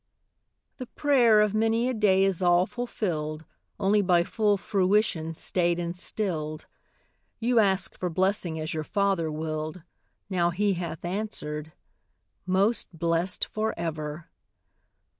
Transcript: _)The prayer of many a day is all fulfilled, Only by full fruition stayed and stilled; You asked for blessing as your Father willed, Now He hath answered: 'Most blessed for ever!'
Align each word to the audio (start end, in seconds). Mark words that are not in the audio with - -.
_)The 0.77 0.87
prayer 0.87 1.41
of 1.41 1.53
many 1.53 1.87
a 1.87 1.93
day 1.93 2.23
is 2.23 2.41
all 2.41 2.65
fulfilled, 2.65 3.45
Only 3.79 4.01
by 4.01 4.23
full 4.23 4.57
fruition 4.57 5.35
stayed 5.35 5.77
and 5.77 5.95
stilled; 5.95 6.65
You 7.39 7.59
asked 7.59 7.99
for 7.99 8.09
blessing 8.09 8.59
as 8.59 8.73
your 8.73 8.83
Father 8.83 9.31
willed, 9.31 9.83
Now 10.27 10.49
He 10.49 10.73
hath 10.73 11.05
answered: 11.05 11.73
'Most 12.47 12.97
blessed 12.97 13.45
for 13.45 13.75
ever!' 13.77 14.27